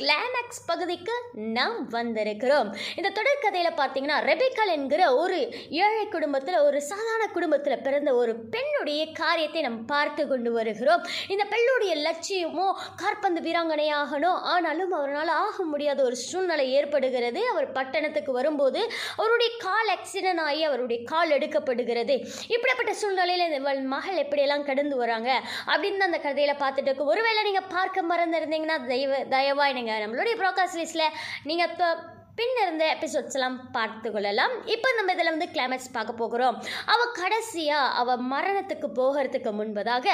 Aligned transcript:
Climax 0.00 0.62
பகுதிக்கு 0.70 1.14
நாம் 1.56 1.78
வந்திருக்கிறோம். 1.94 2.68
இந்த 2.98 3.08
தொடர்கதையில் 3.18 3.78
பார்த்தீங்கன்னா 3.80 4.18
ரெபிகல் 4.30 4.72
என்கிற 4.76 5.02
ஒரு 5.22 5.38
ஏழை 5.84 6.04
குடும்பத்தில் 6.14 6.58
ஒரு 6.68 6.78
சாதாரண 6.90 7.24
குடும்பத்தில் 7.36 7.82
பிறந்த 7.86 8.10
ஒரு 8.20 8.32
பெண்ணுடைய 8.54 9.02
காரியத்தை 9.20 9.62
நாம் 9.66 9.78
பார்த்து 9.92 10.22
கொண்டு 10.30 10.52
வருகிறோம். 10.58 11.02
இந்த 11.34 11.44
பெண்ணுடைய 11.52 11.94
லட்சியமோ 12.06 12.68
கார்பந்து 13.02 13.42
வீராங்கனையாகணும் 13.46 14.38
ஆனாலும் 14.52 14.94
அவரால் 15.00 15.32
ஆக 15.44 15.64
முடியாத 15.72 15.98
ஒரு 16.08 16.18
சூழ்நிலை 16.28 16.66
ஏற்படுகிறது. 16.78 17.42
அவர் 17.52 17.68
பட்டணத்துக்கு 17.78 18.34
வரும்போது 18.38 18.80
அவருடைய 19.20 19.50
கால் 19.66 19.92
ஆக்சிடென்ட் 19.96 20.44
ஆகி 20.46 20.62
அவருடைய 20.70 21.00
கால் 21.12 21.36
எடுக்கப்படுகிறது. 21.38 22.16
இப்படிப்பட்ட 22.54 22.94
சூழ்நிலையில் 23.02 23.56
இவள் 23.60 23.82
மகள் 23.94 24.22
எப்படியெல்லாம் 24.24 24.66
கடந்து 24.70 24.96
வராங்க? 25.02 25.30
அப்படின்னு 25.72 26.08
அந்த 26.10 26.20
கதையில் 26.26 26.60
பார்த்துட்டு 26.64 26.88
இருக்கு 26.90 27.10
ஒருவேளை 27.12 27.42
நீங்கள் 27.50 27.70
பார்க்க 27.76 28.08
மறந்துருந்தீங்கன்னா 28.12 28.78
தயவு 28.90 29.18
தயவாக 29.36 29.72
நீங்கள் 29.78 29.88
நம்மளுடைய 29.98 30.34
ப்ரோகாஸ்ட் 30.36 30.80
லிஸ்ட்டில் 30.80 31.14
நீங்கள் 31.44 31.68
இப்போ 31.70 31.88
பின் 32.40 32.58
இருந்த 32.64 32.84
எபிசோட்ஸ் 32.94 33.36
எல்லாம் 33.36 33.56
பார்த்து 33.76 34.08
கொள்ளலாம். 34.12 34.52
இப்போ 34.74 34.88
நம்ம 34.98 35.14
இதில் 35.14 35.30
வந்து 35.32 35.48
கிளைமேக்ஸ் 35.54 35.88
பார்க்க 35.96 36.12
போகிறோம். 36.20 36.56
அவள் 36.92 37.10
கடைசியாக 37.18 37.88
அவள் 38.00 38.22
மரணத்துக்கு 38.32 38.88
போகிறதுக்கு 38.98 39.50
முன்பதாக 39.58 40.06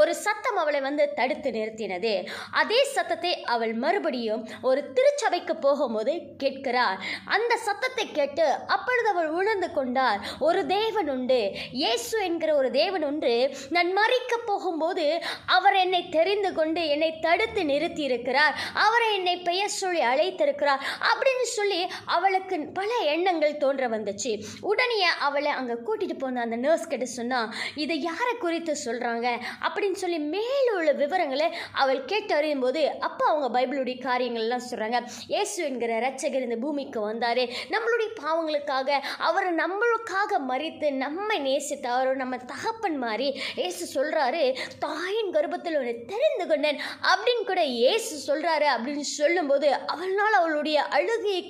ஒரு 0.00 0.12
சத்தம் 0.24 0.58
அவளை 0.62 0.80
வந்து 0.86 1.04
தடுத்து 1.18 1.50
நிறுத்தினது. 1.56 2.12
அதே 2.60 2.80
சத்தத்தை 2.96 3.32
அவள் 3.54 3.72
மறுபடியும் 3.84 4.42
ஒரு 4.68 4.82
திருச்சபைக்கு 4.98 5.56
போகும்போது 5.66 6.14
கேட்கிறார் 6.42 7.00
அந்த 7.36 7.52
சத்தத்தை 7.66 8.06
கேட்டு 8.18 8.46
அப்பொழுது 8.76 9.10
அவள் 9.14 9.30
உணர்ந்து 9.40 9.70
கொண்டார் 9.78 10.20
ஒரு 10.48 10.62
தேவன் 10.76 11.10
உண்டு. 11.16 11.40
இயேசு 11.80 12.14
என்கிற 12.28 12.50
ஒரு 12.60 12.70
தேவன் 12.80 13.06
உண்டு. 13.10 13.34
நான் 13.76 13.92
மறிக்க 13.98 14.32
போகும்போது 14.50 15.08
அவர் 15.56 15.78
என்னை 15.84 16.02
தெரிந்து 16.18 16.52
கொண்டு 16.60 16.84
என்னை 16.94 17.10
தடுத்து 17.26 17.64
நிறுத்தி 17.72 18.04
இருக்கிறார் 18.10 18.56
அவரை 18.86 19.10
என்னை 19.18 19.36
பெயர் 19.50 19.76
சொல்லி 19.80 20.04
அழைத்திருக்கிறார். 20.12 20.82
அப்படின்னு 21.10 21.48
சொல்லி 21.58 21.71
அவளுக்கு 22.04 22.56
பல 22.78 22.90
எண்ணங்கள் 23.14 23.60
தோன்ற 23.62 23.88
வந்துச்சு. 23.88 24.32
உடனே 24.60 24.98
அவளை 25.26 25.50
அங்கே 25.58 25.76
கூட்டிட்டு 25.86 26.16
போன 26.18 26.40
அந்த 26.40 26.56
நர்ஸ் 26.56 26.90
கிட்ட 26.92 27.06
சொன்னா 27.18 27.40
இதை 27.74 27.96
யாரை 28.02 28.34
குறித்து 28.44 28.76
சொல்றாங்க? 28.84 29.28
அப்படின்னு 29.66 30.00
சொல்லி 30.02 30.18
மேலும் 30.18 30.76
உள்ள 30.76 30.92
விவரங்களை 30.92 31.48
அவள் 31.72 32.04
கேட்டு 32.04 32.34
அறியும் 32.34 32.60
போது 32.60 32.82
அப்போ 33.08 33.24
அவங்க 33.30 33.48
பைபிளுடைய 33.56 33.96
காரியங்கள்லாம் 34.08 34.66
சொல்றாங்க. 34.70 35.00
இயேசு 35.26 35.58
என்கிற 35.64 35.92
ரட்சகர் 36.06 36.46
இந்த 36.48 36.56
பூமிக்கு 36.56 37.00
வந்தாரு. 37.10 37.44
நம்மளுடைய 37.74 38.10
பாவங்களுக்காக 38.22 38.98
அவர் 39.28 39.48
நம்மளுக்காக 39.62 40.40
மறித்து 40.50 40.90
நம்மை 41.04 41.38
நேசித்தாரோ 41.48 42.14
நம்ம 42.14 42.36
தகப்பன் 42.52 42.98
மாதிரி 43.04 43.28
இயேசு 43.60 43.84
சொல்றாரு. 43.96 44.44
தாயின் 44.78 45.32
கர்ப்பத்தில் 45.32 45.78
உன்னை 45.80 45.94
தெரிந்து 46.12 46.46
கொண்டேன் 46.46 46.80
அப்படின்னு 47.12 47.44
கூட 47.50 47.62
இயேசு 47.64 48.14
சொல்றாரு 48.28 48.68
அப்படின்னு 48.74 49.06
சொல்லும்போது 49.18 49.68
அவளால் 49.92 50.38
அவளுடைய 50.40 50.78
அழுகையை 50.96 51.42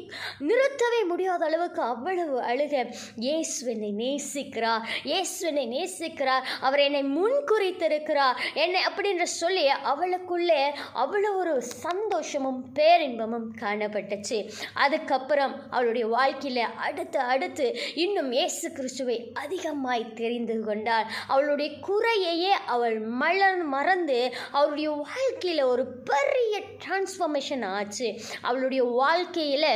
நிறுத்தவே 0.48 1.00
முடியாத 1.08 1.44
அளவுக்கு 1.44 1.82
அவ்வளவு 1.82 2.40
அழுக. 2.40 2.84
இயேசு 3.16 3.70
என்னை 3.72 3.92
நேசிக்கிறார். 4.02 4.84
இயேசு 5.04 5.46
என்னை 5.46 5.66
நேசிக்கிறார். 5.76 6.44
அவர் 6.60 6.78
என்னை 6.78 7.02
முன்குறித்திருக்கிறார். 7.18 8.36
என்னை 8.54 8.82
அப்படின்ற 8.90 9.22
சொல்லி 9.22 9.68
அவளுக்குள்ளே 9.92 10.62
அவ்வளோ 10.94 11.30
ஒரு 11.36 11.62
சந்தோஷமும் 11.62 12.60
பேரின்பமும் 12.72 13.48
காணப்பட்டுச்சு. 13.60 14.38
அதுக்கப்புறம் 14.74 15.54
அவளுடைய 15.70 16.06
வாழ்க்கையில் 16.06 16.64
அடுத்து 16.86 17.18
அடுத்து 17.18 17.66
இன்னும் 17.94 18.30
இயேசு 18.32 18.72
கிறிஸ்துவை 18.72 19.30
அதிகமாய் 19.34 20.12
தெரிந்து 20.14 20.56
கொண்டாள் 20.64 21.06
அவளுடைய 21.28 21.70
குறையையே 21.88 22.52
அவள் 22.66 22.98
மலர் 23.22 23.62
மறந்து 23.74 24.18
அவளுடைய 24.50 24.90
வாழ்க்கையில் 24.90 25.62
ஒரு 25.62 25.84
பெரிய 26.10 26.60
டிரான்ஸ்ஃபர்மேஷன் 26.84 27.64
ஆச்சு. 27.64 28.08
அவளுடைய 28.42 28.84
வாழ்க்கையில் 28.84 29.70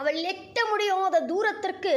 அவள் 0.00 0.14
எட்ட 0.22 0.58
முடியாத 0.70 1.20
தூரத்திற்கு 1.20 1.94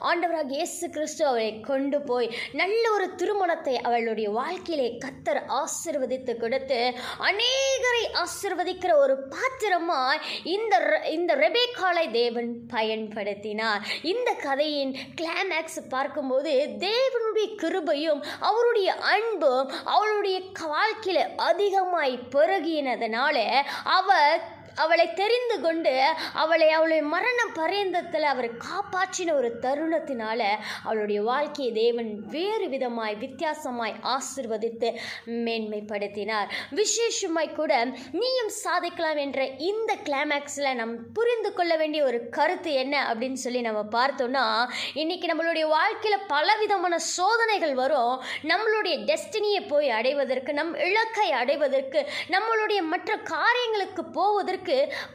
ஆண்டவராக 0.00 0.52
இயேசு 0.52 0.90
கிறிஸ்து 0.90 1.26
அவளை 1.26 1.60
கொண்டு 1.60 2.00
போய் 2.00 2.28
நல்ல 2.52 2.82
ஒரு 2.92 3.14
திருமணத்தை 3.14 3.80
அவளுடைய 3.80 4.30
வாழ்க்கையிலே 4.30 4.98
கத்தர் 4.98 5.40
ஆசிர்வதித்து 5.52 6.36
கொடுத்து 6.36 6.78
அநேகரை 7.20 8.04
ஆசிர்வதிக்கிற 8.14 8.92
ஒரு 8.94 9.16
பாத்திரமாக 9.28 10.20
இந்த 10.44 10.74
இந்த 11.10 11.34
ரெபேக்காலை 11.36 12.10
தேவன் 12.10 12.50
பயன்படுத்தினார். 12.72 13.82
இந்த 14.02 14.32
கதையின் 14.32 14.96
கிளைமேக்ஸ் 15.20 15.80
பார்க்கும்போது 15.88 16.52
தேவனுடைய 16.78 17.48
கிருபையும் 17.62 18.22
அவருடைய 18.40 18.94
அன்பும் 18.94 19.70
அவளுடைய 19.84 20.38
வாழ்க்கையில் 20.66 21.34
அதிகமாய் 21.36 22.18
பெருகினதுனால 22.32 23.36
அவள் 23.84 24.40
அவளை 24.74 25.12
தெரிந்து 25.12 25.60
கொண்டு 25.60 26.14
அவளை 26.34 26.70
அவளுடைய 26.70 27.02
மரண 27.02 27.38
பரியந்தத்தில் 27.54 28.22
அவர் 28.22 28.50
காப்பாற்றின 28.52 29.32
ஒரு 29.32 29.58
தருணத்தினால 29.62 30.42
அவளுடைய 30.84 31.22
வாழ்க்கையை 31.22 31.72
தேவன் 31.74 32.26
வேறு 32.26 32.66
விதமாய் 32.66 33.16
வித்தியாசமாய் 33.18 33.94
ஆசிர்வதித்து 34.04 34.88
மேன்மைப்படுத்தினார். 35.26 36.48
விசேஷமாய் 36.70 37.54
கூட 37.54 37.84
நீயும் 38.12 38.48
சாதிக்கலாம் 38.48 39.16
என்ற 39.16 39.44
இந்த 39.44 39.96
கிளைமேக்ஸில் 40.04 40.74
நம் 40.74 41.12
புரிந்து 41.12 41.52
கொள்ள 41.52 41.76
வேண்டிய 41.76 42.04
ஒரு 42.04 42.28
கருத்து 42.28 42.72
என்ன 42.72 43.14
அப்படின்னு 43.14 43.40
சொல்லி 43.44 43.60
நம்ம 43.60 43.82
பார்த்தோம்னா 43.92 44.68
இன்னைக்கு 44.94 45.26
நம்மளுடைய 45.26 45.68
வாழ்க்கையில் 45.68 46.26
பலவிதமான 46.26 46.98
சோதனைகள் 46.98 47.74
வரும். 47.74 48.22
நம்மளுடைய 48.42 48.94
டெஸ்டினியை 49.04 49.68
போய் 49.68 49.90
அடைவதற்கு 49.90 50.52
நம் 50.52 50.74
இலக்கை 50.74 51.30
அடைவதற்கு 51.30 52.06
நம்மளுடைய 52.28 52.82
மற்ற 52.82 53.16
காரியங்களுக்கு 53.16 54.04
போவதற்கு 54.04 54.59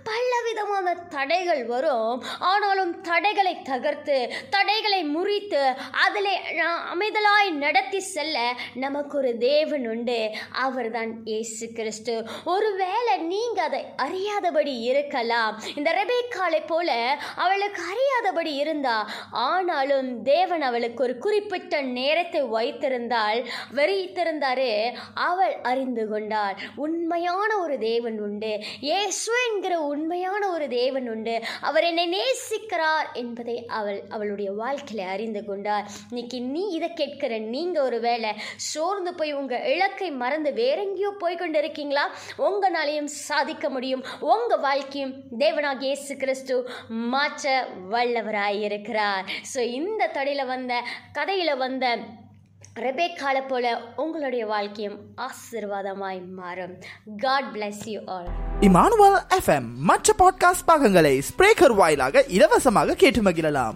பலவிதமான 0.09 0.95
தடைகள் 1.16 1.63
வரும். 1.66 2.23
ஆனாலும் 2.51 2.94
தடைகளை 3.01 3.53
தகர்த்து 3.72 4.17
தடைகளை 4.50 5.01
முறித்து 5.16 5.63
அதிலே 6.06 6.35
அமைதலாய் 6.94 7.51
நடத்தி 7.63 8.00
செல்ல 8.00 8.38
நமக்கு 8.85 9.17
ஒரு 9.17 9.31
தேவன் 9.38 9.88
உண்டு. 9.94 10.19
அவர்தான் 10.66 11.13
இயேசு 11.23 11.67
கிறிஸ்து. 11.78 12.16
ஒருவேளை 12.45 13.13
நீங்க 13.33 13.59
அதை 13.61 13.81
அறியாதபடி 14.06 14.73
இருக்கலாம். 14.91 15.53
இந்த 15.75 15.89
ரெபேக்காலை 16.01 16.62
போல 16.67 16.89
அவளுக்கு 17.45 17.81
அறியாதபடி 17.94 18.53
இருந்தா 18.63 18.97
ஆனாலும் 19.47 20.09
தேவன் 20.23 20.62
அவளுக்கு 20.62 21.03
ஒரு 21.03 21.17
குறிப்பிட்ட 21.17 21.81
நேரத்தை 21.81 22.41
வைத்திருந்தால் 22.56 23.41
வெறித்திருந்தாரு 23.75 24.72
அவள் 25.29 25.56
அறிந்து 25.72 26.03
கொண்டாள். 26.09 26.56
உண்மையான 26.85 27.50
ஒரு 27.57 27.77
தேவன் 27.79 28.19
உண்டு. 28.27 28.51
இயேசு 28.79 29.34
என்கிற 29.47 29.75
உண்மையான 29.81 30.41
ஒரு 30.50 30.68
தேவன் 30.68 31.09
உண்டு. 31.09 31.35
அவர் 31.62 31.84
என்னை 31.84 32.06
நேசிக்கிறார் 32.15 33.07
என்பதை 33.13 33.57
அவள் 33.80 34.00
அவளுடைய 34.09 34.51
வாழ்க்கையில 34.51 35.07
அறிந்து 35.07 35.44
கொண்டார். 35.45 35.86
இன்னைக்கு 36.09 36.42
நீ 36.42 36.63
இதை 36.69 36.89
கேட்கிற 36.94 37.38
நீங்க 37.38 37.77
ஒரு 37.81 38.00
வேளை 38.00 38.31
சோர்ந்து 38.56 39.13
போய் 39.13 39.33
உங்க 39.33 39.56
இலக்கை 39.74 40.12
மறந்து 40.24 40.54
வேற 40.54 40.77
எங்கேயோ 40.81 41.12
போய் 41.19 41.36
கொண்டு 41.36 41.59
இருக்கீங்களா 41.59 42.06
உங்களாலையும் 42.38 43.12
சாதிக்க 43.30 43.69
முடியும். 43.69 44.06
உங்க 44.33 44.56
வாழ்க்கையும் 44.57 45.15
தேவனாக 45.39 45.81
இயேசு 45.81 46.13
கிறிஸ்து 46.15 46.56
மாற்ற 47.13 47.68
வல்லவராய் 47.92 48.62
இருக்கிறார் 48.62 49.25
ஸோ 49.54 49.59
இந்த 49.80 50.12
தடையில 50.13 50.45
வந்த 50.45 50.74
கதையில 51.13 51.57
வந்த 51.57 51.86
ரெபேக்கால 52.80 53.48
போல 53.48 53.81
உங்களுடைய 53.95 54.45
வாழ்க்கையும் 54.45 55.00
ஆசீர்வாதமாய் 55.18 56.31
மாறும். 56.31 56.74
God 57.18 57.44
bless 57.54 57.81
you 57.83 58.01
all 58.06 58.27
Emmanuel 58.62 59.19
FM 59.30 59.74
மற்ற 59.77 60.13
பாட்காஸ்ட் 60.18 60.66
பாகங்களை 60.66 61.22
ஸ்பிரேக்கர் 61.22 61.75
வாயிலாக 61.75 62.24
இலவசமாக 62.27 62.94
கேட்டு 62.94 63.22
மகிழலாம். 63.22 63.75